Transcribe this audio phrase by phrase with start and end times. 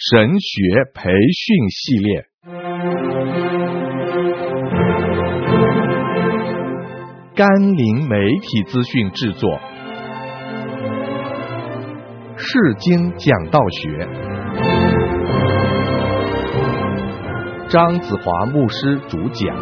[0.00, 2.24] 神学培训系列，
[7.34, 9.58] 甘霖媒体资讯制作，
[12.36, 14.08] 世经讲道学，
[17.68, 19.56] 张子华牧师主讲。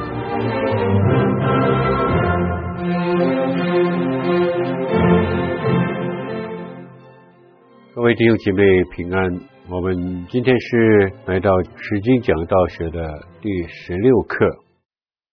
[7.94, 8.62] 各位弟兄姐妹
[8.94, 13.02] 平安，我们今天是来到《世经讲道学》的
[13.42, 14.46] 第十六课，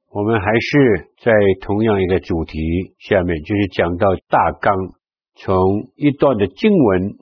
[0.09, 2.57] 我们还是在同样一个主题
[2.97, 4.73] 下面，就是讲到大纲，
[5.35, 5.53] 从
[5.95, 7.13] 一段的经文，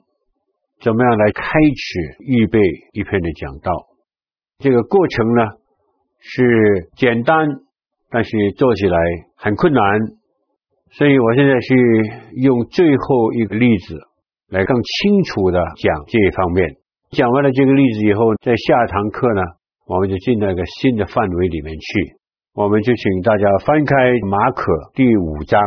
[0.80, 2.58] 怎么样来开始预备
[2.92, 3.70] 一篇的讲道。
[4.58, 5.42] 这个过程呢
[6.18, 7.46] 是简单，
[8.08, 8.96] 但是做起来
[9.36, 9.82] 很困难，
[10.92, 11.74] 所以我现在是
[12.40, 14.00] 用最后一个例子。
[14.48, 16.76] 来更清楚的讲这一方面。
[17.12, 19.42] 讲完了这个例子以后，在下堂课呢，
[19.86, 22.16] 我们就进到一个新的范围里面去。
[22.54, 23.94] 我们就请大家翻开
[24.30, 24.64] 马可
[24.94, 25.60] 第五章，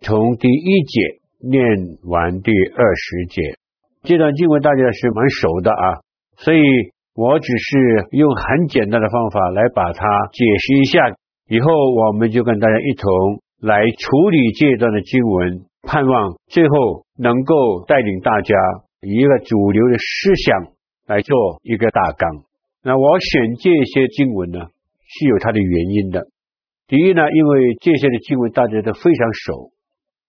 [0.00, 1.00] 从第一节
[1.48, 1.64] 念
[2.04, 3.40] 完第二十节。
[4.02, 6.04] 这段经文大家是蛮熟的啊，
[6.36, 6.60] 所以
[7.14, 11.00] 我只是用很简单的方法来把它解释一下。
[11.48, 13.08] 以后我们就跟大家一同
[13.62, 15.64] 来处理这段的经文。
[15.88, 18.54] 盼望最后能够带领大家
[19.00, 20.71] 一个主流的思想
[21.06, 22.30] 来做一个大纲。
[22.82, 24.58] 那我选这些经文呢，
[25.06, 26.26] 是有它的原因的。
[26.88, 29.70] 第一呢，因为这些的经文大家都非常熟，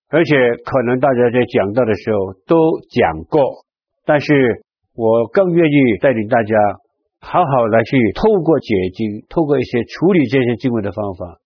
[0.09, 2.55] 而且可能大家在讲到的时候都
[2.89, 3.65] 讲过。
[4.05, 4.63] 但是
[4.95, 6.55] 我更愿意带领大家
[7.19, 11.39] 好好来去透过解经，透过一些处理这些经文的方法。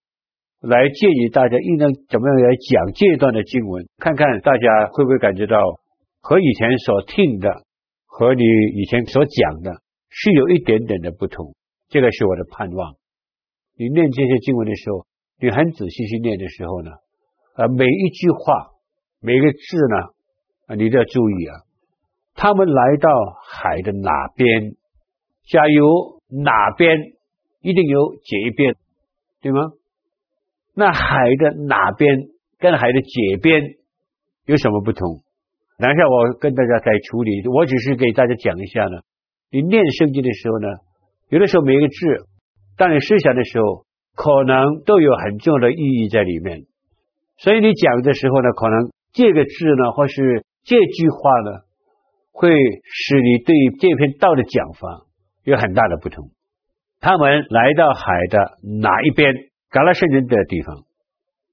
[0.60, 5.56] 来建议大家应当怎么样来讲这段的经文，看看大家会不会感觉到
[6.20, 7.62] 和以前所听的
[8.18, 8.42] 和你
[8.74, 11.54] 以前所讲的是有一点点的不同。
[11.88, 12.96] 这个是我的盼望。
[13.76, 15.06] 你念这些经文的时候，
[15.38, 16.90] 你很仔细去念的时候呢，
[17.54, 18.72] 啊，每一句话，
[19.20, 19.96] 每个字呢，
[20.66, 21.62] 啊，你都要注意啊。
[22.34, 23.08] 他们来到
[23.46, 24.74] 海的哪边，
[25.46, 26.98] 加油哪边，
[27.60, 28.74] 一定有这一边，
[29.40, 29.60] 对吗？
[30.74, 33.76] 那海的哪边跟海的这边
[34.44, 35.22] 有什么不同？
[35.78, 38.98] 等一下我跟大家再处理，我只是给大家讲一下呢。
[39.50, 40.66] 你念圣经的时候呢，
[41.30, 42.26] 有的时候每一个字，
[42.76, 46.66] 当你思想的时候，可能都有很重要的意义在里面。
[47.38, 51.60] 所以你讲的时候呢，可能这个字呢，或是这句话呢，
[52.32, 55.06] 会使你对这篇道的讲法
[55.44, 56.30] 有很大的不同。
[57.00, 59.32] 他们来到海的哪一边？
[59.70, 60.84] 加拉圣人的地方，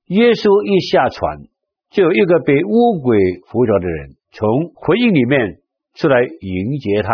[0.06, 1.52] 耶稣一下船，
[1.96, 3.18] 就有一个被污鬼
[3.48, 5.60] 附着的人从回忆里面
[5.96, 7.10] 出来迎接他。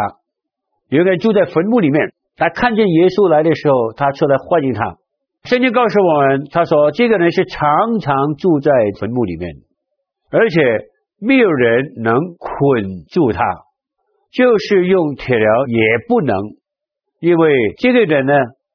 [0.90, 4.98] 有个人住在坟墓里面，他看见耶稣来的时候，他出来欢迎他。
[5.44, 9.54] 圣经告诉我们，他说这个人是常常住在坟墓里面，
[10.32, 10.60] 而且
[11.20, 13.40] 没有人能捆住他，
[14.34, 16.36] 就是用铁镣也不能，
[17.20, 18.34] 因为这个人呢。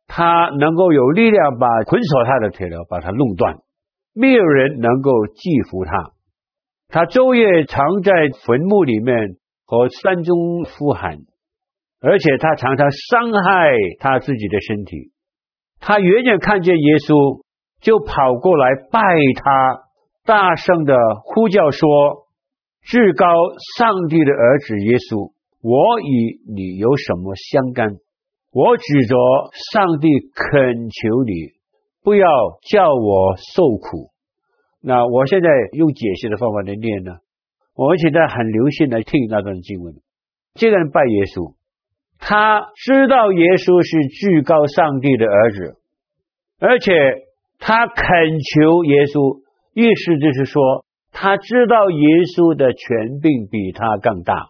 [0.09, 3.57] 他能够有力量把捆锁他的铁镣把他弄断，
[4.17, 5.93] 没有人能够制服他。
[6.89, 8.13] 他昼夜常在
[8.47, 11.19] 坟墓里面和山中呼喊，
[12.01, 15.13] 而且他常常伤害他自己的身体。
[15.81, 17.43] 他远远看见耶稣，
[17.83, 19.01] 就跑过来拜
[19.37, 19.83] 他，
[20.25, 22.27] 大声的呼叫说
[22.81, 23.27] ：“至高
[23.77, 27.91] 上帝的儿子耶稣，我与你有什么相干？”
[28.57, 29.15] 我指着
[29.75, 31.56] 上帝恳求你，
[32.07, 32.29] 不要
[32.63, 34.13] 叫我受苦。
[34.81, 37.17] 那我现在用解释的方法来念呢？
[37.75, 39.97] 我们现在很流行来听那段经文。
[40.55, 41.57] 这个人拜耶稣，
[42.21, 45.79] 他知道耶稣是至高上帝的儿子，
[46.61, 46.93] 而且
[47.59, 48.07] 他恳
[48.55, 49.41] 求耶稣，
[49.75, 52.07] 意思就是说，他知道耶
[52.37, 54.47] 稣的权柄比他更大。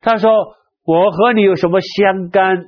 [0.00, 2.64] 他说：“我和你有什么相干？”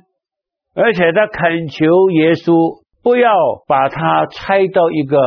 [0.73, 3.31] 而且他恳求耶稣不要
[3.69, 5.17] 把他拆到一个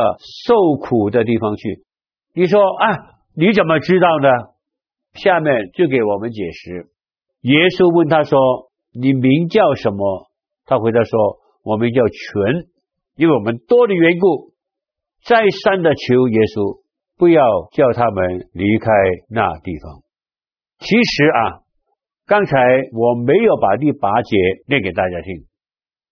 [0.45, 1.83] 受苦的地方去。
[2.35, 2.85] 你说啊，
[3.35, 4.29] 你怎么知道呢？
[5.15, 6.91] 下面就给我们解释。
[7.41, 8.37] 耶稣问他说
[8.93, 10.29] ：“你名叫什么？”
[10.67, 12.69] 他回答说：“我名叫群，
[13.15, 14.53] 因为我们多的缘故，
[15.25, 16.83] 再三的求耶稣
[17.17, 17.41] 不要
[17.73, 18.91] 叫他们离开
[19.27, 20.03] 那地方。”
[20.77, 21.65] 其实啊。
[22.27, 22.55] 刚才
[22.93, 24.37] 我没有把第八节
[24.67, 25.47] 念给大家听，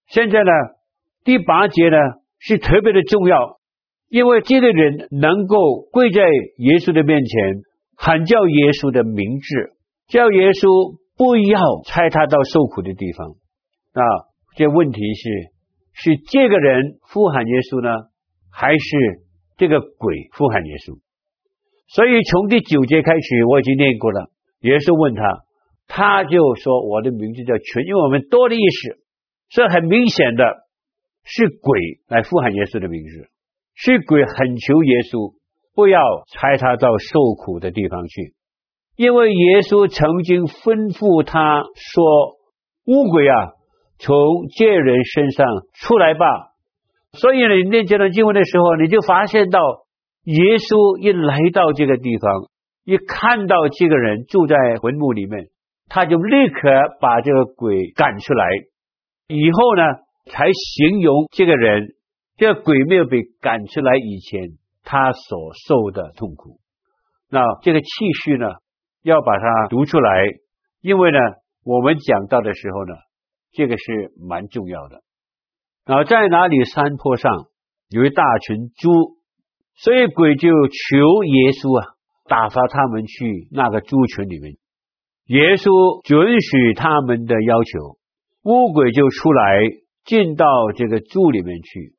[0.07, 0.51] 现在呢，
[1.30, 1.98] 第八节呢
[2.40, 3.60] 是特别的重要，
[4.08, 6.24] 因为这个人能够跪在
[6.58, 7.62] 耶稣的面前，
[7.96, 9.46] 喊叫耶稣的名字，
[10.08, 13.36] 叫耶稣不要差他到受苦的地方。
[13.94, 14.02] 那
[14.56, 15.54] 这问题是，
[15.94, 18.10] 是这个人呼喊耶稣呢，
[18.50, 18.88] 还是
[19.56, 20.98] 这个鬼呼喊耶稣？
[21.94, 24.32] 所以从第九节开始，我已经念过了。
[24.62, 25.22] 耶稣问他，
[25.86, 28.98] 他就说：“我的名字叫群，因为我们多的意思，
[29.54, 30.66] 所以很明显的
[31.24, 33.30] 是鬼来呼喊耶稣的名字，
[33.75, 35.33] 是鬼恳求耶稣
[35.75, 36.00] 不要
[36.31, 38.33] 差他到受苦的地方去，
[38.95, 42.38] 因为耶稣曾经吩咐他说
[42.86, 43.36] ：‘乌鬼啊，
[43.98, 44.16] 从
[44.57, 46.25] 这人身上出来吧。’
[47.13, 49.60] 所以呢，你念这段经文的时候，你就发现到。”
[50.25, 52.51] 耶稣一来到这个地方，
[52.83, 55.48] 一看到这个人住在坟墓里面，
[55.88, 56.69] 他就立刻
[57.00, 58.45] 把这个鬼赶出来。
[59.27, 59.81] 以后呢，
[60.30, 61.96] 才形容这个人，
[62.38, 66.60] 这个鬼没有被赶出来以前，他所受的痛苦。
[67.30, 67.88] 那这个气
[68.24, 68.48] 势呢，
[69.04, 70.24] 要把它读出来，
[70.81, 71.20] 因为呢，
[71.66, 72.94] 我们讲到的时候呢，
[73.52, 75.02] 这个是蛮重要的。
[75.86, 76.64] 然后在哪里？
[76.66, 77.48] 山坡上
[77.90, 79.20] 有一大群猪。
[79.82, 81.96] 所以鬼就求耶稣啊，
[82.28, 84.58] 打发他们去那个猪群里面。
[85.28, 87.96] 耶稣准许他们的要求，
[88.44, 89.64] 乌鬼就出来
[90.10, 90.46] 进到
[90.76, 91.94] 这个猪里面去。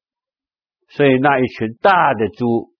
[0.88, 2.72] 所以那一群大的猪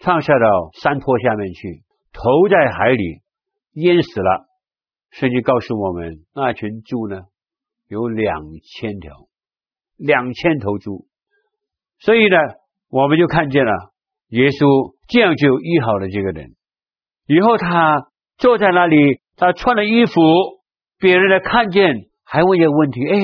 [0.00, 3.20] 放下到山坡下面去，投在海里
[3.74, 4.48] 淹死了。
[5.12, 7.20] 圣经告诉我们，那群猪呢，
[7.86, 8.42] 有两
[8.80, 9.12] 千条，
[9.96, 11.06] 两千头猪。
[12.00, 12.36] 所以呢，
[12.90, 13.72] 我们就看见了。
[14.30, 16.56] 耶稣这样就医好了这个人，
[17.28, 20.20] 以后他坐在那里，他穿了衣服，
[20.98, 23.20] 别人来看见，还问一个问题：哎，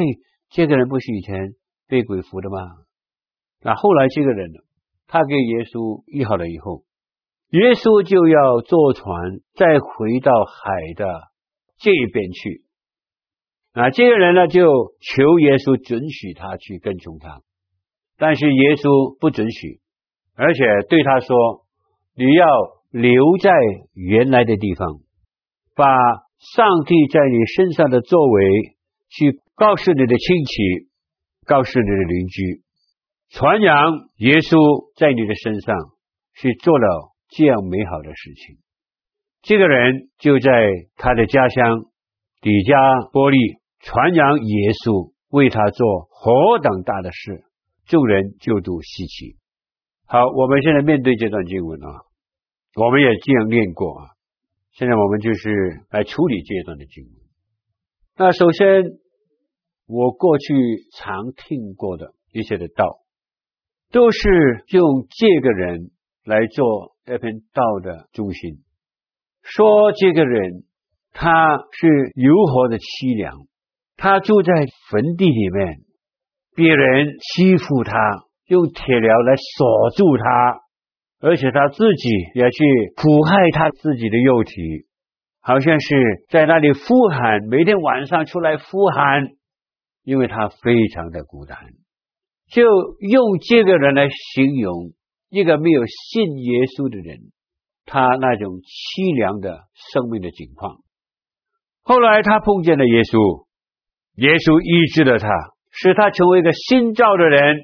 [0.50, 1.54] 这个人不是以前
[1.88, 2.58] 被鬼附的吗？
[3.62, 4.50] 那后来这个人，
[5.06, 6.82] 他给耶稣医好了以后，
[7.50, 11.06] 耶稣就要坐船再回到海的
[11.78, 12.64] 这边去。
[13.72, 14.66] 啊，这个人呢就
[15.00, 17.40] 求耶稣准许他去跟从他，
[18.18, 19.80] 但是耶稣不准许。
[20.34, 21.66] 而且对他说
[22.16, 22.46] ：“你要
[22.90, 23.12] 留
[23.42, 23.50] 在
[23.92, 25.00] 原来的地方，
[25.76, 25.84] 把
[26.38, 28.42] 上帝在你身上的作为
[29.10, 30.88] 去告诉你的亲戚，
[31.44, 32.62] 告诉你的邻居，
[33.28, 34.56] 传扬耶稣
[34.96, 35.76] 在你的身上
[36.32, 38.56] 是做了这样美好的事情。”
[39.44, 40.48] 这个人就在
[40.96, 41.84] 他的家乡
[42.40, 42.72] 底加
[43.12, 43.36] 波利
[43.80, 47.44] 传扬耶稣为他做何等大的事，
[47.84, 49.36] 众人就都稀奇。
[50.06, 52.00] 好，我们现在面对这段经文啊，
[52.76, 54.08] 我们也这样念过啊。
[54.72, 57.12] 现在我们就是来处理这一段的经文。
[58.16, 58.99] 那首先，
[59.90, 60.54] 我过去
[60.96, 63.00] 常听过的一些的道，
[63.90, 65.90] 都是用这个人
[66.24, 68.62] 来做这篇道的中心，
[69.42, 70.62] 说这个人
[71.12, 73.48] 他是如何的凄凉，
[73.96, 74.52] 他住在
[74.90, 75.78] 坟地里面，
[76.54, 77.96] 别人欺负他。
[78.50, 80.58] 用铁镣来锁住他，
[81.20, 82.64] 而且他自己也去
[82.96, 84.88] 苦害他自己的肉体，
[85.40, 89.22] 好像是在那里呼喊，每天晚上出来呼喊，
[90.02, 91.58] 因为他非常的孤单，
[92.50, 92.62] 就
[92.98, 94.92] 用这个人来形容
[95.28, 97.32] 一个没有信耶稣的人，
[97.84, 100.78] 他那种凄凉的生命的境况。
[101.82, 103.46] 后来他碰见了耶稣，
[104.16, 105.28] 耶稣医治了他，
[105.70, 107.56] 使他成为一个新造的人。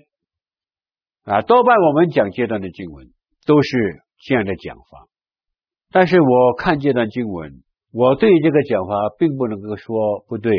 [1.24, 3.08] 啊，多半我们讲这段的经文
[3.46, 5.08] 都是这样的讲法，
[5.90, 7.62] 但是我看这段经文，
[7.92, 10.52] 我对这个讲法并不能够说不对，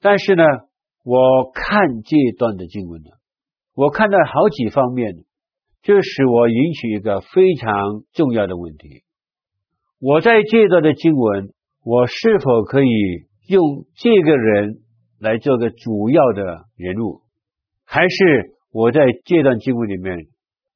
[0.00, 0.44] 但是呢，
[1.08, 3.08] 我看这段的经文呢，
[3.74, 5.14] 我看到好几方面，
[5.80, 7.72] 就使我引起一个非常
[8.12, 9.04] 重要的问题：
[9.98, 11.48] 我在这段的经文，
[11.82, 12.90] 我是否可以
[13.48, 14.82] 用这个人
[15.18, 17.22] 来做个主要的人物，
[17.86, 18.58] 还是？
[18.70, 20.26] 我在这段经文里面，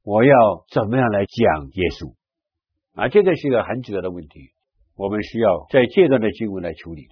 [0.03, 0.33] 我要
[0.73, 2.15] 怎么样来讲耶稣
[2.95, 3.09] 啊？
[3.09, 4.41] 这个是一个很主要的问题，
[4.97, 7.09] 我们需要在这段的经文来处理。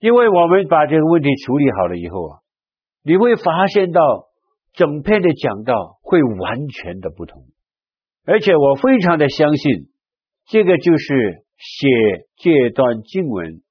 [0.00, 2.38] 因为我们把这个问题处理好了以后啊，
[3.04, 4.00] 你会发现到
[4.72, 7.44] 整篇的讲道会完全的不同，
[8.26, 9.88] 而且我非常的相信，
[10.48, 11.88] 这个就是写
[12.36, 13.62] 这段经文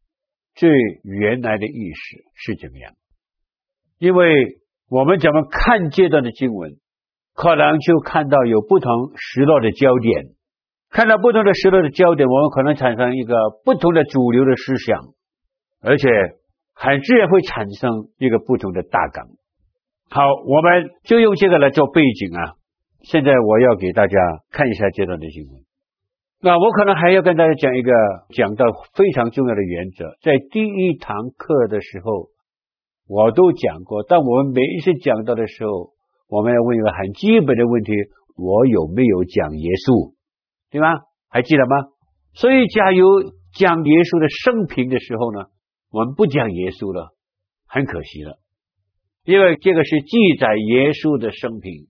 [0.56, 0.70] 最
[1.04, 2.94] 原来的意思是怎么样，
[3.98, 4.60] 因为。
[4.92, 6.72] 我们怎么看这段的经文，
[7.36, 10.30] 可能就看到有不同时落的焦点，
[10.90, 15.00] 看到不同的时代的焦点，我们可能产生一个不同的主流的思想，
[15.82, 16.10] 而且
[16.74, 19.28] 很自然会产生一个不同的大纲。
[20.10, 22.54] 好，我们就用这个来做背景啊。
[23.02, 24.18] 现在我要给大家
[24.52, 25.62] 看一下这段的新闻。
[26.42, 27.92] 那我可能还要跟大家讲一个
[28.30, 32.30] 讲到非常重要的原则，在第一堂课的时候
[33.08, 35.92] 我都讲过，但我们每一次讲到的时候，
[36.28, 37.92] 我们要问一个很基本的问题：
[38.38, 40.14] 我有没有讲耶稣？
[40.72, 40.88] 对吗？
[41.30, 41.76] 还记得吗？
[42.34, 43.04] 所以，假如
[43.54, 45.46] 讲耶稣的生平的时候呢，
[45.92, 47.16] 我们不讲耶稣了，
[47.68, 48.38] 很可惜了，
[49.26, 51.88] 因为这个是记载耶稣的生平，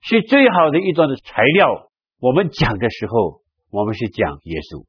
[0.00, 1.90] 是最好的一段的材料。
[2.20, 4.86] 我们讲的时候，我们是讲耶稣，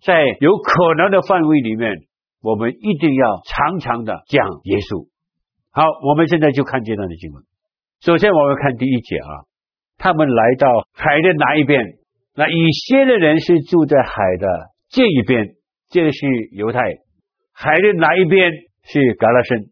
[0.00, 2.06] 在有可能的范围里面，
[2.40, 5.08] 我们一定要常常的讲耶稣。
[5.72, 7.42] 好，我们现在就看这段的经文。
[8.00, 9.46] 首先，我们看第一节啊，
[9.98, 11.98] 他们来到海的哪一边？
[12.34, 14.46] 那以色列人是住在海的
[14.88, 15.56] 这一边，
[15.88, 16.78] 这是犹太；
[17.62, 18.50] 海的哪一边
[18.82, 19.70] 是迦勒申，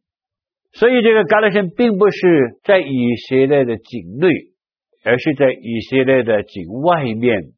[0.72, 4.28] 所以这个迦勒申并不是在以色列的境内，
[5.02, 7.50] 而是在以色列的境外面。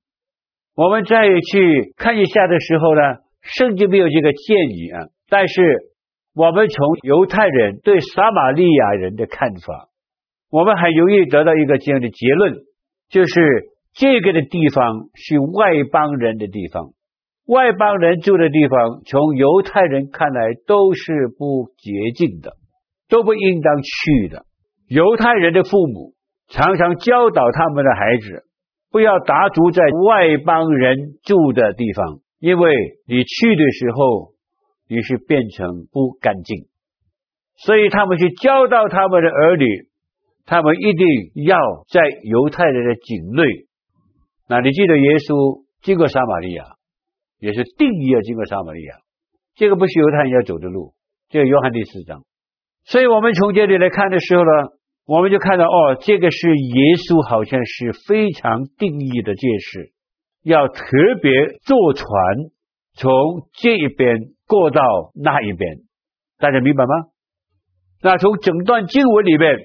[0.75, 3.01] 我们再去看一下的时候呢，
[3.43, 5.63] 圣经没有这个建议啊，但是
[6.35, 9.91] 我们从犹太人对撒玛利亚人的看法，
[10.51, 12.55] 我们很容易得到一个这样的结论，
[13.11, 13.71] 就是。
[13.95, 16.93] 这个的地方是外邦人的地方，
[17.47, 22.53] 外邦人住的地方，从犹太人看来都是不洁净的，
[23.09, 24.45] 都不应当去的。
[24.89, 26.13] 犹太人的父母
[26.49, 28.45] 常常教导他们的孩子，
[28.91, 32.75] 不要打足在外邦人住的地方，因为
[33.09, 34.33] 你去的时候，
[34.89, 36.67] 你是变成不干净。
[37.57, 39.67] 所以他们去教导他们的儿女，
[40.47, 41.07] 他们一定
[41.45, 41.57] 要
[41.91, 43.45] 在犹太人的境内。
[44.49, 46.65] 那你记得耶稣经过撒玛利亚，
[47.43, 48.95] 也是定义要经过撒玛利亚，
[49.57, 50.95] 这个不是犹太人要走的路。
[51.29, 52.23] 这个约翰第四章，
[52.85, 54.51] 所以我们从这里来看的时候呢，
[55.07, 59.91] 我们就看到哦，这个是耶稣好像是非常定义的解释，
[60.45, 60.85] 要特
[61.21, 61.33] 别
[61.65, 62.07] 坐船
[62.95, 63.11] 从
[63.55, 64.81] 这一边过到
[65.21, 65.79] 那一边，
[66.39, 66.95] 大家明白吗？
[68.03, 69.57] 那从整段经文里面，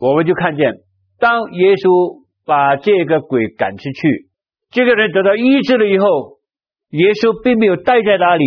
[0.00, 0.72] 我们就看见，
[1.18, 4.30] 当耶稣把这个鬼赶出去。
[4.70, 6.35] 这个人得到医治了以后，
[6.90, 8.44] 耶稣并没有待在那里，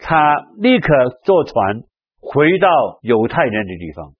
[0.00, 0.88] 他立刻
[1.24, 1.82] 坐船
[2.20, 2.68] 回到
[3.02, 4.12] 犹太人的地方。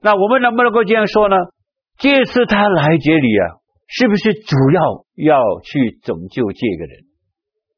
[0.00, 1.36] 那我们能不能够这样说呢？
[1.98, 7.04] 这次他来这里啊，是不是主要要去拯救这个人？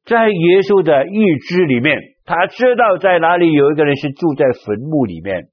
[0.04, 5.48] 在耶稣的预知里面，他知道在哪里有一个人是住在坟墓里面，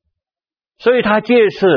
[0.77, 1.67] 所以他这次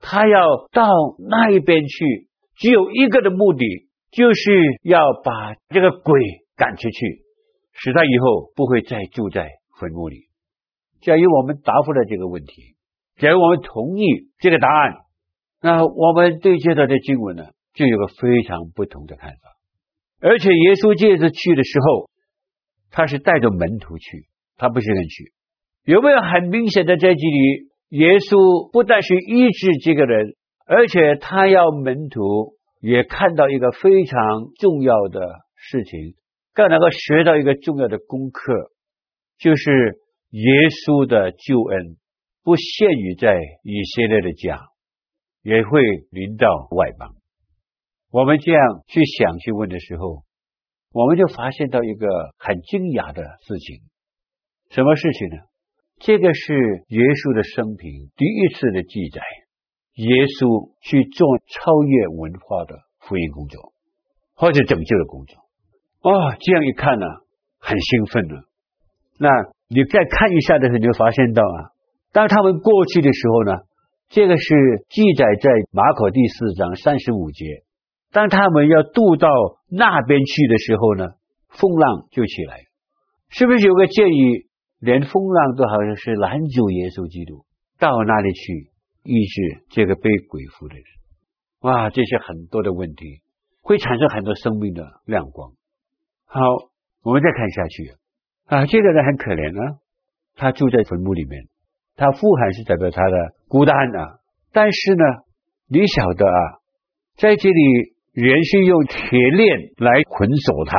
[0.00, 0.86] 他要到
[1.28, 3.64] 那一边去，只有一个的目的。
[4.12, 4.40] 就是
[4.82, 6.18] 要把这个鬼
[6.56, 7.25] 赶出去，
[7.78, 10.28] 使他以后不会再住在坟墓里。
[11.00, 12.74] 假如我们答复了这个问题，
[13.18, 14.02] 假如我们同意
[14.38, 14.94] 这个答案，
[15.60, 19.56] 那我们对这段的经文呢，就有个非常不同的看法。
[20.20, 22.10] 而且耶稣这次去的时候，
[22.90, 25.32] 他是带着门徒去，他不是人去。
[25.84, 27.68] 有没有很明显的在这里？
[27.90, 30.34] 耶稣不但是医治这个人，
[30.66, 32.56] 而且他要门徒。
[32.78, 34.20] 也看到一个非常
[34.60, 35.18] 重要的
[35.56, 36.14] 事情，
[36.56, 38.72] 更能够学到一个重要的功课，
[39.36, 41.98] 就是耶稣的救恩
[42.42, 44.58] 不限于在以色列的家，
[45.42, 47.14] 也会临到外邦。
[48.10, 50.24] 我们这样去想去问的时候，
[50.92, 52.08] 我们就发现到一个
[52.38, 53.82] 很惊讶的事情，
[54.70, 55.36] 什么事情呢？
[55.98, 56.54] 这个是
[56.88, 59.20] 耶稣的生平第一次的记载。
[59.96, 60.08] 耶
[60.40, 63.72] 稣去做超越文化的福音工作，
[64.34, 65.45] 或者拯救的工作。
[66.06, 67.06] 哦，这样一看呢，
[67.58, 68.34] 很兴奋呢。
[69.18, 69.28] 那
[69.66, 71.74] 你再看一下的时候，你就发现到啊，
[72.12, 73.52] 当他们过去的时候呢，
[74.08, 74.54] 这个是
[74.88, 77.64] 记载在马可第四章三十五节。
[78.12, 79.28] 当他们要渡到
[79.68, 81.08] 那边去的时候呢，
[81.48, 82.60] 风浪就起来，
[83.28, 84.46] 是不是有个建议，
[84.78, 87.44] 连风浪都好像是拦阻耶稣基督
[87.80, 88.70] 到那里去？
[89.08, 90.84] 医治这个被鬼附的人，
[91.60, 93.22] 哇，这些很多的问题
[93.62, 95.52] 会产生很多生命的亮光。
[96.36, 96.68] 好，
[97.02, 97.94] 我们再看下去
[98.44, 99.78] 啊，这个人很可怜啊，
[100.36, 101.48] 他住在坟墓里面，
[101.96, 103.16] 他呼喊是代表他的
[103.48, 104.20] 孤单啊。
[104.52, 105.04] 但是呢，
[105.68, 106.40] 你晓得啊，
[107.16, 107.62] 在这里
[108.12, 110.76] 人是用铁链来捆锁他，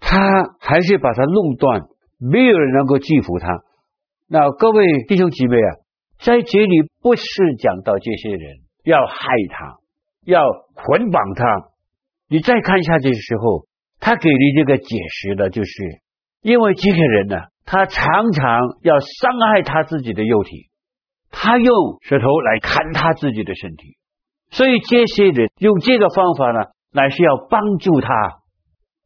[0.00, 0.20] 他
[0.60, 1.88] 还是把他弄断，
[2.20, 3.64] 没有人能够制服他。
[4.28, 5.80] 那各位弟兄姊妹啊。
[6.20, 7.24] 在这里不是
[7.58, 9.78] 讲到这些人要害他，
[10.24, 10.40] 要
[10.72, 11.44] 捆绑他。
[12.28, 13.66] 你再看下去的时候，
[14.00, 15.72] 他给你这个解释的，就是
[16.42, 20.68] 因为这个人呢，他常常要伤害他自己的肉体，
[21.30, 23.96] 他用舌头来砍他自己的身体，
[24.50, 28.08] 所以这些人用这个方法呢，乃是要帮助他，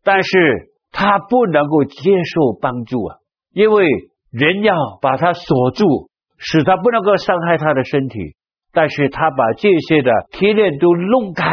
[0.02, 3.16] 但是他不能够接受帮助啊，
[3.52, 3.86] 因为
[4.30, 8.34] 人要把他锁住，使他不能够伤害他的身体。
[8.70, 11.50] 但是他把这些的铁链都弄开，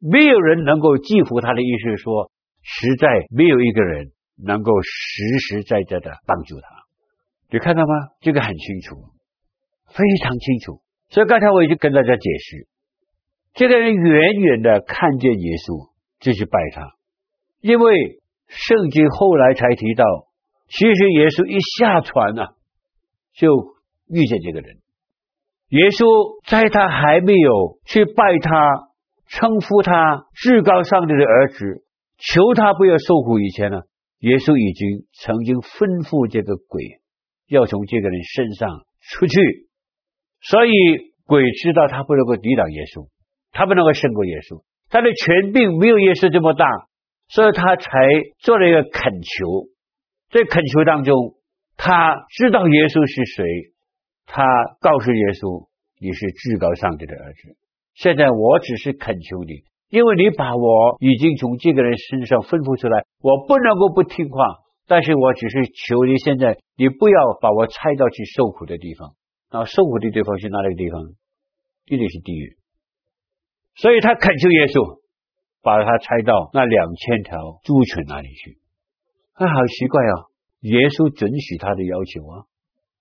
[0.00, 2.30] 没有人能够制服他的意思说，
[2.68, 4.10] 实在没有一个人
[4.44, 6.66] 能够实实在在的帮助他。
[7.48, 7.94] 你看到吗？
[8.20, 8.96] 这个很清楚，
[9.86, 10.82] 非常清楚。
[11.10, 12.66] 所以刚才我已经跟大家解释，
[13.54, 16.90] 这个人远远的看见耶稣就去拜他，
[17.60, 20.04] 因为圣经后来才提到，
[20.68, 22.48] 其实耶稣一下船呢、啊，
[23.32, 23.76] 就
[24.08, 24.78] 遇见这个人。
[25.68, 28.90] 耶稣在他还没有去拜他、
[29.28, 31.85] 称呼他至高上帝的儿子、
[32.18, 33.82] 求他不要受苦以前呢，
[34.20, 37.00] 耶稣已经曾经吩咐这个鬼
[37.46, 39.68] 要从这个人身上出去。
[40.40, 40.70] 所以
[41.24, 43.08] 鬼知道他不能够抵挡耶稣，
[43.52, 46.66] 他不能够胜过耶稣，他的权柄没有耶稣这么大，
[47.28, 47.90] 所以他才
[48.38, 49.68] 做了一个恳求。
[50.30, 51.36] 在恳求当中，
[51.76, 53.72] 他知道耶稣是谁。
[54.28, 54.42] 他
[54.80, 55.68] 告诉耶稣
[56.02, 57.56] ：“你是至高上帝的儿子。
[57.94, 64.66] 现在我只是恳求你，因为你把我已经从这个人身上吩咐出来，我不能够不听话。
[64.86, 69.14] 但是我只是求你，现在你不要把我拆到去受苦的地方。
[69.50, 71.02] 那受苦的地方是哪里地方？
[71.86, 72.56] 一定是地狱。
[73.76, 75.00] 所以他恳求耶稣，
[75.62, 78.58] 把他拆到那两千条猪群那里去。
[79.34, 80.30] 啊，好奇怪啊！
[80.60, 82.46] 耶稣准许他的要求啊，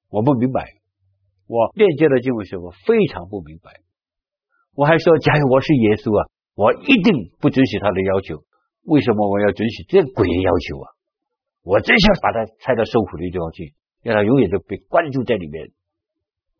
[0.10, 0.66] 我不明白。”
[1.48, 3.70] 我链接了经文时，我非常不明白。
[4.74, 8.44] 我还说，假如我是耶稣啊，我一定不准许他的要求。
[8.84, 10.88] 为什么我要准许这鬼的要求啊？
[11.64, 15.70] 我真想把他拆到受苦的地方去，让他永远都被关注在里面。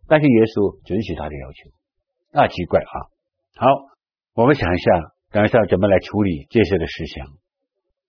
[0.08, 1.70] 但是耶稣准许他的要求，
[2.34, 2.96] 那奇怪啊！
[3.56, 3.68] 好，
[4.34, 4.92] 我们想一下，
[5.32, 7.28] 等一下怎么来处理这些的事项。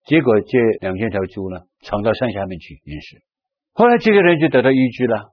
[0.05, 3.23] 结果这两千条猪呢，藏到山下面去饮食。
[3.73, 5.33] 后来这个人就得到医治了。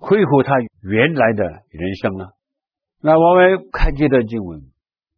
[0.00, 2.26] 恢复他原来的人生呢？
[3.02, 4.62] 那我们看这段经文，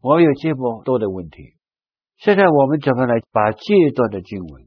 [0.00, 1.54] 我有这么多的问题。
[2.16, 4.64] 现在我们怎么来把这段的经文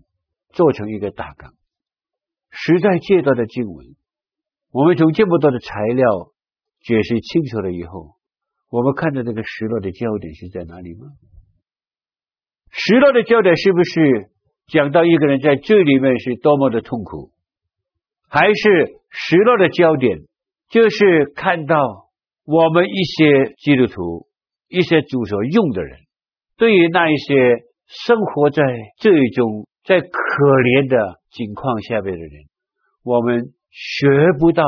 [0.53, 1.53] 做成一个大纲？
[2.49, 3.95] 实在这段的经文，
[4.71, 6.07] 我们从这么多的材料
[6.81, 8.15] 解释清楚了以后，
[8.69, 11.07] 我们看到这个失落的焦点是在哪里吗？
[12.69, 14.31] 失落的焦点是不是
[14.67, 17.31] 讲到一个人在这里面是多么的痛苦？
[18.27, 20.19] 还是失落的焦点，
[20.69, 22.09] 就是看到
[22.45, 24.27] 我们一些基督徒、
[24.73, 25.99] 一些主所用的人，
[26.57, 27.35] 对于那一些
[27.85, 28.63] 生活在
[28.97, 32.31] 这种在可怜的境况下面的人，
[33.03, 34.07] 我们学
[34.39, 34.63] 不到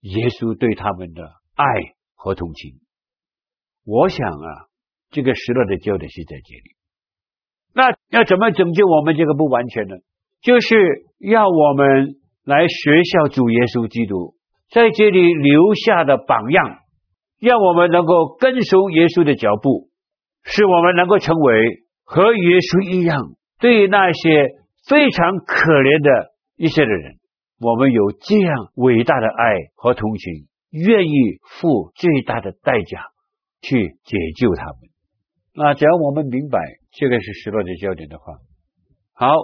[0.00, 1.24] 耶稣对他们的
[1.56, 1.64] 爱
[2.14, 2.80] 和同情。
[3.86, 4.48] 我想啊，
[5.10, 6.76] 这个失落的焦点是在这里。
[7.72, 9.96] 那要怎么拯救我们这个不完全呢？
[10.42, 12.16] 就是要我们。
[12.42, 14.34] 来学效主耶稣基督
[14.72, 16.79] 在这里留下的榜样，
[17.40, 19.88] 让我们能够跟随耶稣的脚步，
[20.44, 27.16] 使我们能够成为和耶稣一样，对于那些非常可怜的一些的人，
[27.58, 31.14] 我们有这样伟大的爱和同情，愿意
[31.60, 33.08] 付最大的代价
[33.62, 34.90] 去解救他们。
[35.54, 36.60] 那只要我们明白
[36.92, 38.34] 这个是失落的焦点的话，
[39.14, 39.34] 好，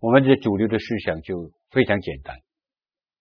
[0.00, 2.36] 我们的主流的思想就非常简单。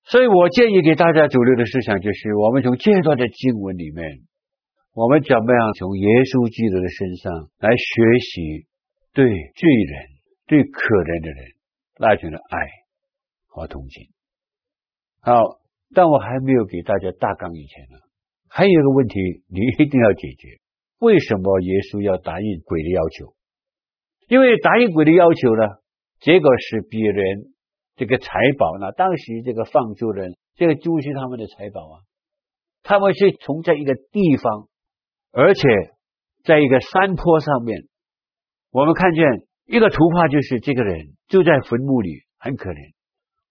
[0.06, 4.22] 所以我建议给大家主流的思想就是：我们从这段的经文里面，
[4.94, 8.68] 我们怎么样从耶稣基督的身上来学习
[9.14, 9.94] 对罪人、
[10.46, 11.42] 对可怜的人
[11.98, 12.70] 那种的爱
[13.48, 14.10] 和同情。
[15.22, 15.42] 好，
[15.96, 17.98] 但我还没有给大家大纲以前呢，
[18.48, 19.18] 还有一个问题
[19.50, 20.62] 你一定要解决：
[21.00, 23.34] 为什么耶稣要答应鬼的要求？
[24.30, 25.82] 因为答应鬼的要求呢，
[26.22, 27.55] 结果是别人。
[27.96, 28.28] 这个财
[28.58, 28.92] 宝呢？
[28.92, 31.96] 当时这个放猪人，这个猪是他们的财宝啊。
[32.84, 34.68] 他们是从在一个地方，
[35.32, 35.62] 而且
[36.44, 37.88] 在一个山坡上面，
[38.72, 39.26] 我们看见
[39.66, 42.94] 一个图画，就是这个人就在坟墓里，很可怜。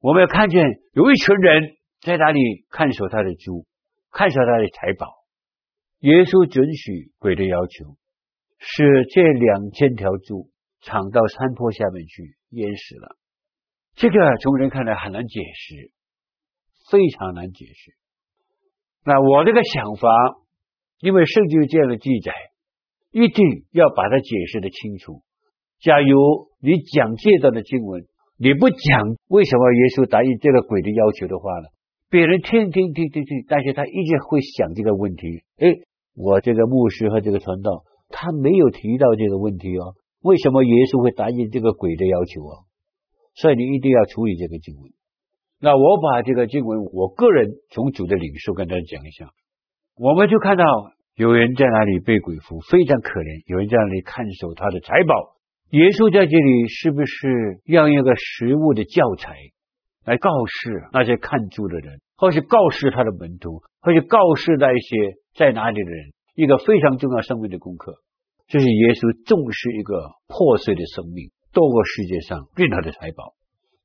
[0.00, 3.66] 我们要看见有一群人在那里看守他的猪，
[4.11, 5.24] 看守他的财宝。
[6.00, 7.96] 耶稣准许鬼的要求，
[8.59, 10.50] 使这两千条猪
[10.83, 13.16] 藏到山坡下面去淹死了。
[13.96, 15.90] 这个从人看来很难解释，
[16.90, 17.92] 非常难解释。
[19.04, 20.09] 那我这个想法，
[21.00, 22.33] 因为圣经有这样的记载，
[23.12, 25.22] 一定要把它解释的清楚。
[25.80, 28.04] 假如你讲这段的经文，
[28.38, 31.68] 你不讲为什么耶稣答应这个鬼的要求的话呢？
[32.11, 35.42] 别人听听听听听，但是他一直会想这个问题。
[35.59, 35.83] 诶，
[36.14, 42.64] 我这个牧师和这个传道，他没有提到这个问题哦，为什么耶稣会答应这个鬼的要求哦？
[43.35, 44.92] 所以你一定要处理这个经文。
[45.61, 49.31] 那我把这个经文，我个人从主的领受跟大家讲一下，
[49.97, 50.64] 我们就看到
[51.14, 55.35] 有人在那里被鬼附，非常可怜；有人在那里看守他的财宝。
[55.70, 59.35] 耶稣在这里是不是要用一个实物的教材
[60.05, 67.97] 来告示那些看住的人，或是告示他的门徒，或是告示那一些在哪里的人，一个非常重要生命的功课，
[68.47, 73.33] 就是耶稣重视一个破碎的生命，多过世界上任何的财宝。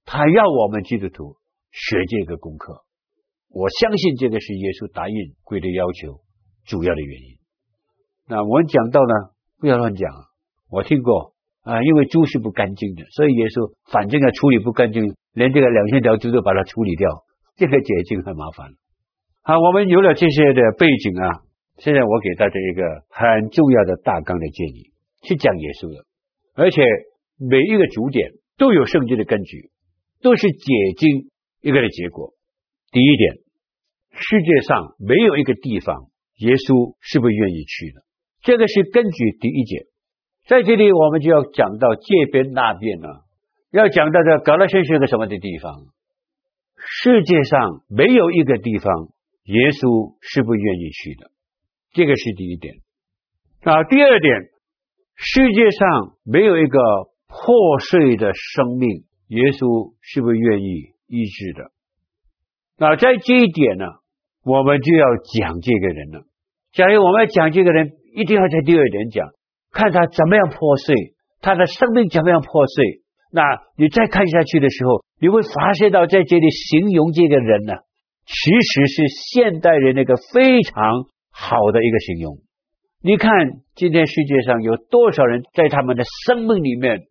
[0.04, 1.38] 他要我们基督徒
[1.72, 2.82] 学这个功课。
[3.50, 6.20] 我相信这个是耶稣答应鬼的要求
[6.66, 7.38] 主要的原因。
[8.28, 9.14] 那我们讲到呢，
[9.60, 10.10] 不要乱讲。
[10.70, 11.38] 我听过。
[11.62, 15.04] 啊，因为猪是不干净的，所以耶稣反正要处理不干净，
[15.34, 17.06] 连这个两千条猪都把它处理掉，
[17.58, 18.72] 这个解经很麻烦。
[19.44, 21.44] 好，我们有了这些的背景啊，
[21.78, 24.90] 现在我给大家一个很重要的大纲的建议，
[25.22, 26.08] 去讲耶稣的，
[26.56, 26.82] 而且
[27.40, 29.72] 每一个主点都有圣经的根据，
[30.22, 32.34] 都是解经一个的结果。
[32.92, 33.36] 第一点，
[34.12, 38.04] 世界上没有一个地方耶稣是不愿意去的，
[38.42, 39.86] 这个是根据第一节。
[40.48, 43.26] 在这里，我们就要讲到这边那边了。
[43.72, 45.86] 要讲到这，格拉森是个什么的地方？
[46.76, 49.10] 世界上没有一个地方
[49.44, 51.32] 耶稣是不愿意去的，
[51.94, 52.76] 这个是第一点。
[53.62, 54.50] 啊，第二点，
[55.16, 56.80] 世界上没有一个
[57.30, 61.72] 破碎的生命，耶稣是不是愿意医治的。
[62.78, 63.86] 那在这一点呢，
[64.44, 65.06] 我们就要
[65.38, 66.26] 讲这个人了。
[66.74, 69.30] 假如我们要讲这个人，一定要在第二点讲。
[69.72, 73.04] 看他怎么样破碎，他的生命怎么样破碎。
[73.32, 73.44] 那
[73.78, 77.74] 你再看下去的时候，你会发现到在这里形容这个人呢，
[78.26, 82.40] 其实是现代人那个非常好的一个形容。
[83.04, 83.30] 你看
[83.76, 87.04] 今天世界上有多少人在他们的生命里面，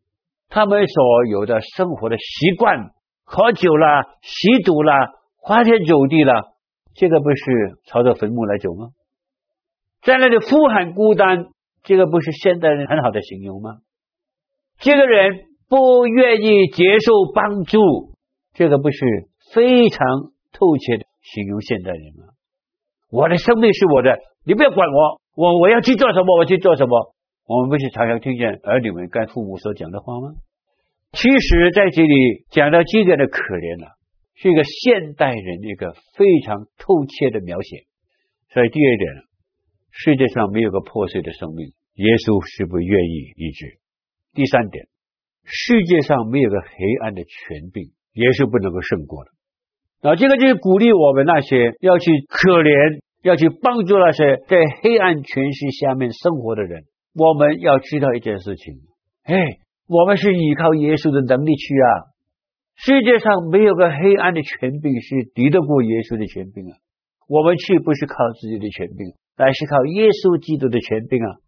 [0.48, 2.90] 他们所有的生活的习惯，
[3.24, 6.44] 喝酒啦、吸毒啦、花天酒地啦，
[6.94, 8.88] 这个不是朝着坟墓来走吗？
[10.02, 11.46] 在那里呼喊孤单。
[11.84, 13.76] 这个不是现代人很好的形容吗？
[14.78, 17.78] 这个人不愿意接受帮助，
[18.52, 18.98] 这个不是
[19.54, 20.06] 非常
[20.52, 22.34] 透彻的形容现代人吗？
[23.10, 27.14] 我的生命是我的，你不要管我，我我要去做什么，我去做什么。
[27.48, 30.36] 我们不是常常听见儿女们跟父母所讲的话吗？
[31.12, 33.96] 其实在这里讲到这个的可怜了，
[34.36, 37.88] 是一个现代人一个非常透彻的描写。
[38.52, 39.26] 所以第二点。
[39.90, 43.80] 世界上没有个破碎的生命，耶稣是不愿意医治。
[44.32, 44.86] 第三点，
[45.42, 46.70] 世界上没有个黑
[47.02, 49.30] 暗的权柄，耶稣不能够胜过的。
[50.06, 56.84] 啊，这个就是鼓励我们那些要去可怜、要去帮助那些在黑暗权势下面生活的人。
[57.18, 58.74] 我们要知道一件事情，
[59.24, 59.34] 哎，
[59.88, 61.90] 我们是依靠耶稣的能力去啊。
[62.76, 66.78] 世界上没有个黑暗的权柄是敌得过耶稣的权柄啊。
[67.28, 69.12] 我们去不是靠自己的权柄。
[69.38, 71.38] 乃是靠耶稣基督的权柄啊！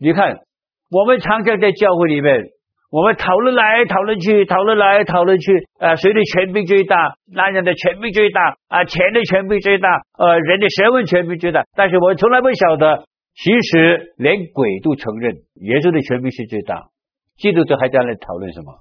[0.00, 0.42] 你看，
[0.90, 2.50] 我们常常在教会里面，
[2.90, 7.14] 我们讨论来讨论去，讨论来讨论去，啊，谁的权柄最大？
[7.30, 9.86] 男人的权柄最大啊，钱的权柄最大，
[10.18, 11.62] 呃，人的学问权柄最大。
[11.76, 16.88] 但是我从来不晓得，其实连鬼都承认耶稣的权柄是最大。
[17.36, 18.80] 基督徒还在那讨论什么？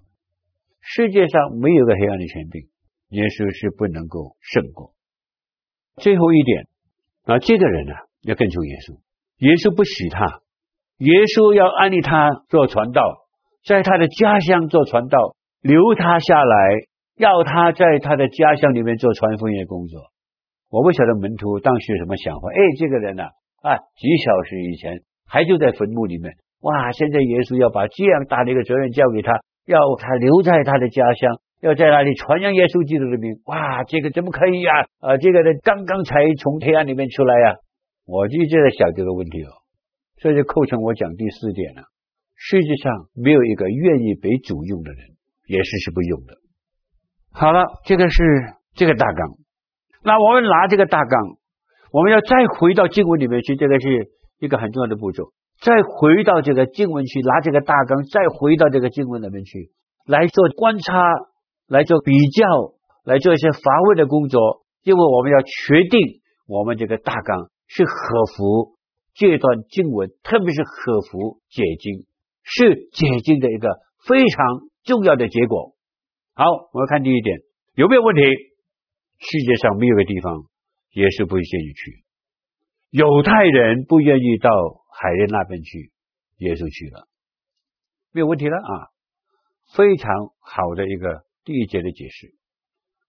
[0.79, 2.63] 世界上没有个黑暗的权柄，
[3.09, 4.93] 耶稣是不能够胜过。
[5.97, 6.67] 最后一点
[7.25, 8.95] 啊，这个人呢、要跟从耶稣，
[9.43, 10.39] 耶稣不许他，
[11.03, 13.01] 耶稣要安利他做传道，
[13.65, 16.55] 在他的家乡做传道，留他下来，
[17.17, 19.99] 要他在他的家乡里面做传福音的工作。
[20.69, 22.47] 我不晓得门徒当时有什么想法。
[22.55, 23.27] 哎，这个人呐、
[23.65, 33.41] 啊，几小时以前还就在坟墓里面，哇，现在耶稣要把这样大的一个责任交给他，要他留在他的家乡，要在那里传扬耶稣基督的名。
[33.49, 35.17] 哇，这个怎么可以呀、啊？
[35.17, 37.57] 啊，这个人刚刚才从黑暗里面出来呀、
[38.05, 39.49] 我就在想这个问题哦，
[40.21, 41.89] 所以就构成我讲第四点了。
[42.37, 46.37] 世界上没有一个愿意被主用的人，也是是不用的。
[47.33, 48.21] 好了，这个是
[48.75, 49.41] 这个大纲。
[50.03, 51.41] 那我们拿这个大纲，
[51.95, 54.09] 我们要再回到经文里面去，这个是
[54.41, 55.31] 一个很重要的步骤。
[55.61, 59.71] 再回到这个经文去，拿这个大纲，再回到这个经文里面去，
[60.05, 61.01] 来做观察，
[61.69, 62.43] 来做比较，
[63.05, 67.49] 来做一些乏味的工作，因为我们要确定我们这个大纲。
[67.67, 68.75] 是合乎
[69.15, 72.05] 这段经文，特别是合乎解经，
[72.43, 73.69] 是解经的一个
[74.05, 74.45] 非常
[74.83, 75.73] 重要的结果。
[76.35, 77.39] 好，我们看第一点，
[77.73, 78.21] 有没有问题？
[79.17, 80.43] 世界上没有个地方，
[80.95, 82.03] 耶稣不愿意去。
[82.89, 84.49] 犹太人不愿意到
[84.95, 85.91] 海人那边去，
[86.37, 87.07] 耶稣去了，
[88.11, 88.95] 没有问题了啊。
[89.75, 92.33] 非常好的一个第一节的解释。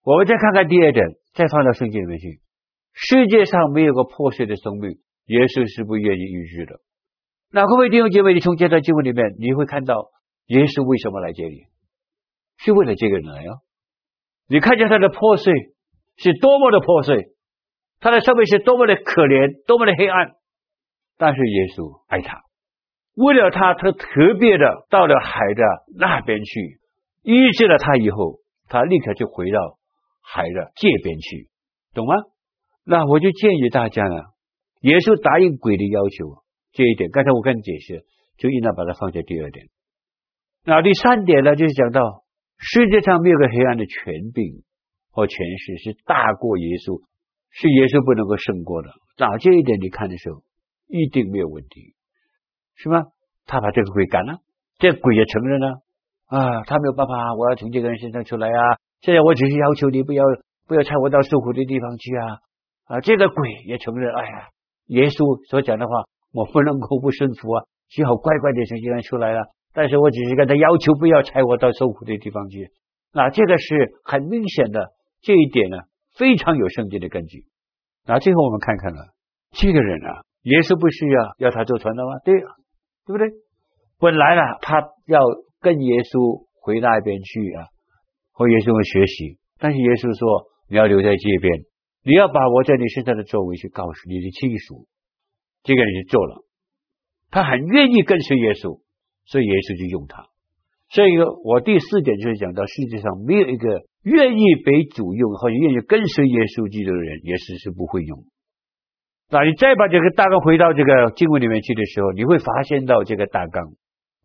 [0.03, 2.41] 我们再看看第二点，再放到圣经里面去。
[2.93, 6.81] 世界上没有个破碎的生命，耶稣是不愿意医治的。
[7.53, 10.11] 那各位弟兄姐妹，你从这段经文里面，你会看到
[10.47, 11.67] 耶稣为什么来这里？
[12.59, 13.61] 是为了这个人来哦。
[14.49, 15.53] 你看见他的破碎
[16.17, 17.36] 是多么的破碎，
[18.01, 20.33] 他的生命是多么的可怜，多么的黑暗。
[21.19, 22.43] 但是耶稣爱他，
[23.15, 25.63] 为了他，他特别的到了海的
[25.97, 26.79] 那边去
[27.23, 29.79] 医治了他以后，他立刻就回到
[30.23, 31.49] 海的这边去，
[31.95, 32.15] 懂吗？
[32.85, 34.17] 那我就建议大家呢，
[34.83, 38.05] 耶稣答应鬼的要求这一点，刚才我跟你解释，
[38.37, 39.67] 就应当把它放在第二点。
[40.65, 42.25] 那第三点呢，就是讲到
[42.59, 44.63] 世界上没有个黑暗的权柄
[45.13, 47.01] 或权势是大过耶稣，
[47.51, 48.91] 是耶稣不能够胜过的。
[49.19, 50.43] 那这一点你看的时候，
[50.89, 51.95] 一定没有问题，
[52.75, 53.05] 是吗？
[53.47, 54.41] 他把这个鬼赶了，
[54.79, 55.81] 这鬼也承认了
[56.27, 58.79] 啊，他没有办法，我要从这个人身上出来啊。
[59.01, 60.25] 现在我只是要求你不要
[60.67, 62.27] 不要差我到受苦的地方去啊
[62.87, 63.01] 啊！
[63.01, 64.49] 这个鬼也承认，哎呀，
[64.87, 65.93] 耶稣所讲的话，
[66.33, 69.47] 我不能够不顺服啊，只好乖乖的从这边出来了。
[69.73, 72.71] 但是我只是跟他要求不要差我到受苦的地方去，
[73.13, 75.79] 那这个是很明显的，这一点呢
[76.17, 77.45] 非常有圣经的根据。
[78.07, 79.15] 那最后我们看看了
[79.53, 80.23] 这个人啊。
[80.47, 82.21] 耶稣不需要要他做传道吗？
[82.25, 83.27] 对，对不对？
[83.99, 85.19] 本来呢，他要
[85.59, 87.67] 跟耶稣回那边去啊，
[88.31, 89.41] 和耶稣学习。
[89.59, 91.67] 但是耶稣说：“你要留在这边，
[92.05, 94.87] 你要把我在你身上的作为去告诉你的亲属。”
[95.67, 96.47] 这个人就做了，
[97.33, 98.79] 他很愿意跟随耶稣，
[99.27, 100.31] 所以耶稣就用他。
[100.89, 108.25] 所以，我第四点就是讲到世界上没有一个愿意被主用或者愿意跟随耶稣基督的人，耶稣是不会用。
[109.29, 113.75] 那你再把这个大纲回到这个经文里面去的时候，你会发现到这个大纲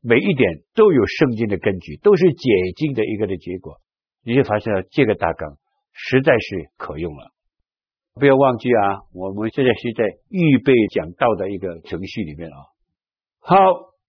[0.01, 3.81] 每一点都有圣经的根据，都是解经的一个的结果。
[4.23, 5.57] 你就发现了这个大纲
[5.93, 7.31] 实在是可用了。
[8.13, 12.57] 不要忘记啊，我们现在是在预备讲道的一个程序里面啊。
[13.39, 13.55] 好，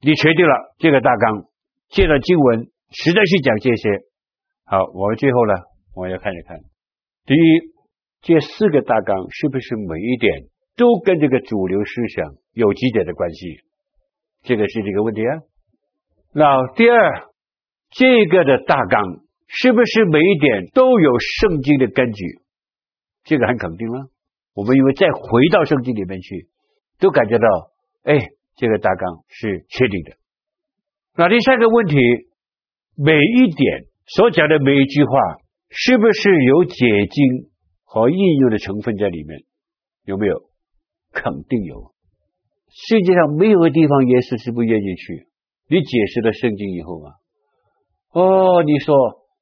[0.03, 1.45] 你确定了这个大纲，
[1.92, 4.00] 这段经文实在是讲这些。
[4.64, 5.52] 好，我们最后呢，
[5.94, 6.57] 我要看一看，
[7.26, 7.38] 第一，
[8.22, 10.48] 这四个大纲是不是每一点？
[10.74, 13.61] 都跟这个主流思想有几点的关系，
[14.42, 15.40] 这个是这个问题啊。
[16.33, 17.28] 那第二，
[17.90, 19.05] 这个的大纲
[19.46, 22.24] 是不是每一点都有圣经的根据？
[23.24, 24.09] 这个很肯定了。
[24.55, 26.48] 我们因为再回到圣经里面去，
[26.98, 27.46] 都感觉到，
[28.05, 28.16] 哎，
[28.57, 30.16] 这个大纲是确定的。
[31.16, 31.96] 那第三个问题，
[32.96, 35.12] 每一点所讲的每一句话，
[35.68, 36.75] 是不是有解
[37.11, 37.51] 经
[37.85, 39.40] 和应用的成分在里面？
[40.05, 40.35] 有没有？
[41.12, 41.92] 肯定有，
[42.70, 45.29] 世界上没有个地方耶稣是不愿意去。
[45.68, 47.12] 你解释了圣经以后啊，
[48.12, 48.96] 哦，你说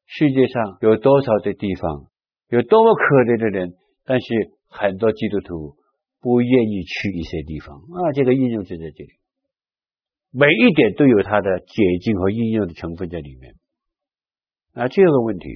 [0.07, 2.11] 世界上有多少的地方，
[2.49, 4.27] 有多么可怜的人，但是
[4.67, 5.77] 很多基督徒
[6.21, 8.11] 不愿意去一些地方啊。
[8.15, 9.11] 这个应用就在这里，
[10.33, 13.55] 每一点都有它的解经和应用的成分在里面。
[14.75, 15.49] 啊，这个问题，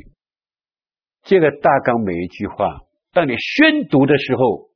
[1.23, 2.81] 这个大纲每一句话，
[3.13, 4.71] 当你宣读的时候。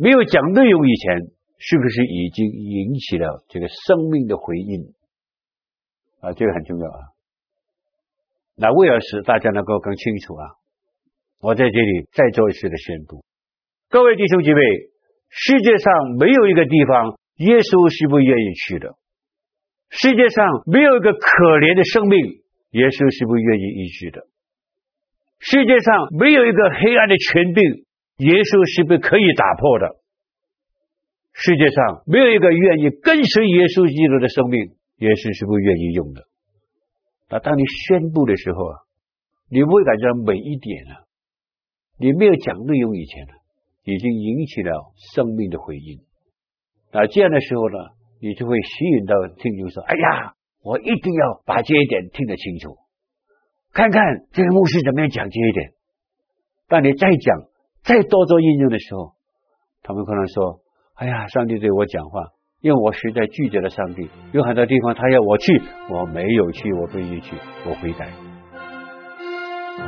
[0.00, 1.26] 没有讲内容以前，
[1.58, 4.94] 是不是已经引起了这个生命的回应
[6.20, 6.32] 啊？
[6.34, 7.00] 这个很重要啊。
[8.54, 10.54] 那为了使大家能够更清楚啊，
[11.40, 13.24] 我在这里再做一次的宣布：
[13.88, 14.60] 各位弟兄姐妹，
[15.30, 18.90] 世界上没有一个地方耶稣是不愿意去的；
[19.90, 21.20] 世界上没有一个可
[21.58, 24.20] 怜的生命，耶稣是不愿意医治的；
[25.38, 27.88] 世界上没有一个黑暗的权柄。
[28.18, 30.02] 耶稣是不可以打破的？
[31.30, 36.26] 世界上没有一个愿意跟随耶稣基督的生命，耶稣是不愿意用的？
[37.30, 38.74] 那当你宣布的时候啊，
[39.46, 41.06] 你不会感觉到每一点啊，
[41.94, 43.38] 你没有讲内容以前呢，
[43.86, 44.74] 已经引起了
[45.14, 46.02] 生命的回应。
[46.90, 47.78] 那这样的时候呢，
[48.20, 52.76] 你就会吸引到听众说：“哎呀，我一定要把这一点听得清楚，
[53.72, 54.02] 看看
[54.32, 55.70] 这个牧师怎么样讲这一点。”
[56.68, 57.48] 当你再讲。
[57.84, 59.12] 再多做应用的时候，
[59.82, 60.60] 他们可能说
[60.94, 62.20] ：“哎呀，上帝对我讲话，
[62.60, 64.10] 因为我实在拒绝了上帝。
[64.32, 68.10] 有很多地方他要我去，我没有去，我不愿意去，我悔改。”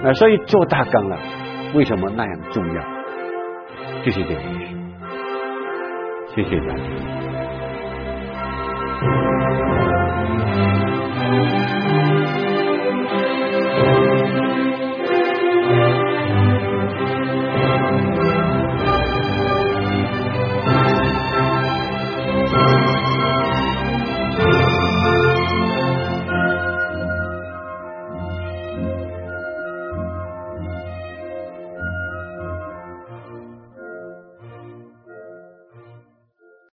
[0.03, 1.19] 那所以做大纲了，
[1.75, 2.83] 为什么那样重要？
[4.03, 4.75] 就是这个意思。
[6.37, 7.20] 谢谢大家。
[9.01, 9.39] Thank you.